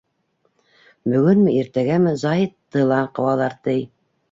[1.13, 3.79] Бөгөнмө, иртәгәме, Заһитты ла ҡыуалар, ти.